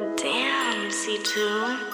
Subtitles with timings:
[0.00, 1.90] Damn, C2.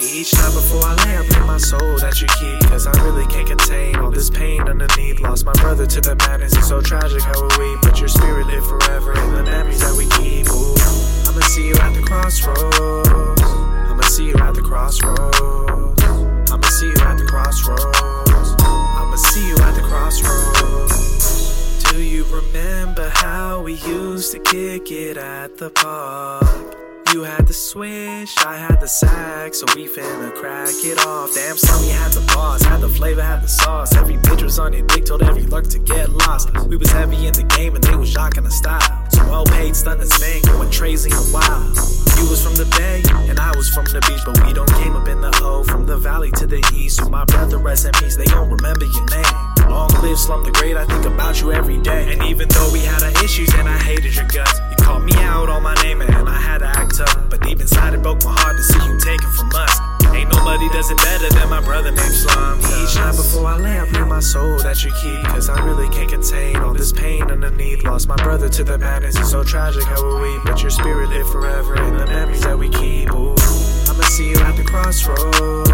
[0.00, 2.60] Each night before I lay, I pray my soul that you keep.
[2.70, 5.18] Cause I really can't contain all this pain underneath.
[5.20, 7.80] Lost my brother to the madness, it's so tragic how we weep.
[7.82, 8.99] But your spirit live forever
[14.90, 16.02] crossroads.
[16.50, 18.56] I'ma see you at the crossroads.
[18.60, 21.84] I'ma see you at the crossroads.
[21.84, 26.76] Do you remember how we used to kick it at the park?
[27.12, 31.34] You had the switch, I had the sack, so we finna crack it off.
[31.34, 33.94] Damn, son, we had the boss, had the flavor, had the sauce.
[33.94, 36.50] Every bitch was on your dick, told every lurk to get lost.
[36.66, 38.89] We was heavy in the game and they was shocking the style.
[39.40, 41.72] Well paid stunners, man, going crazy and wild.
[42.20, 44.94] You was from the bay, and I was from the beach, but we don't came
[44.94, 47.00] up in the O from the valley to the east.
[47.00, 49.34] So my brother, rest in peace, they don't remember your name.
[49.64, 52.12] Long live Slum the Great, I think about you every day.
[52.12, 55.16] And even though we had our issues and I hated your guts, you called me
[55.24, 57.30] out on my name and I had to act tough.
[57.30, 59.72] But deep inside it broke my heart to see you taken from us.
[60.12, 62.29] Ain't nobody does it better than my brother named Slum.
[64.80, 65.24] Soul that you keep.
[65.26, 67.84] Cause I really can't contain all this pain underneath.
[67.84, 70.42] Lost my brother to the madness, it's so tragic how we weep.
[70.44, 73.12] But your spirit live forever in the memories that we keep.
[73.12, 73.34] Ooh,
[73.88, 75.69] I'ma see you at the crossroads.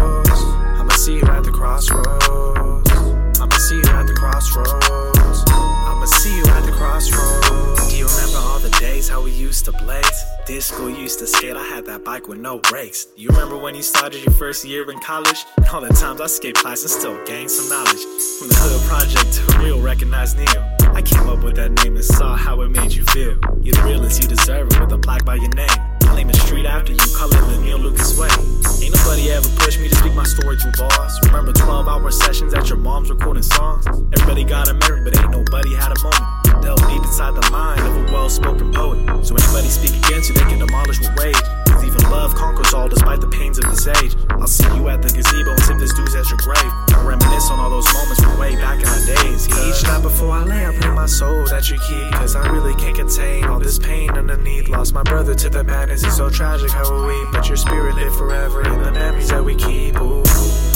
[9.67, 10.23] To blaze?
[10.45, 13.07] Disco used to skate, I had that bike with no brakes.
[13.17, 15.45] You remember when you started your first year in college?
[15.57, 18.03] And all the times I skipped class and still gained some knowledge.
[18.39, 20.61] From the hood project to real recognized Neo.
[20.93, 23.37] I came up with that name and saw how it made you feel.
[23.61, 25.77] You're the realest, you deserve it with a plaque by your name.
[26.03, 28.31] I'll name a street after you, call it the Neil Lucas way.
[28.79, 31.19] Ain't nobody ever pushed me to speak my story through bars.
[31.25, 33.85] Remember 12 hour sessions at your mom's recording songs?
[34.15, 36.46] Everybody got a memory, but ain't nobody had a moment.
[36.67, 38.99] Delve deep inside the mind of a well spoken poet.
[39.23, 41.39] So anybody speak against you, they can demolish with rage.
[41.71, 44.17] Cause even love conquers all despite the pains of this age.
[44.31, 46.71] I'll see you at the gazebo and sip this dude's at your grave.
[46.91, 49.47] I reminisce on all those moments from way back in our days.
[49.47, 52.11] Each night before I lay, I pray my soul that you keep.
[52.19, 54.67] Cause I really can't contain all this pain underneath.
[54.67, 57.27] Lost my brother to the madness, it's so tragic how we weep.
[57.31, 59.95] But your spirit live forever in the memories that we keep.
[60.01, 60.19] Ooh.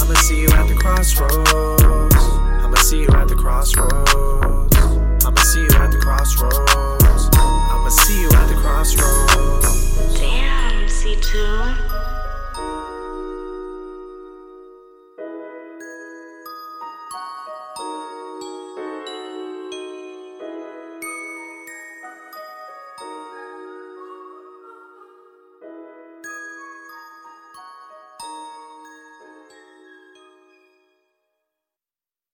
[0.00, 1.81] I'ma see you at the crossroads.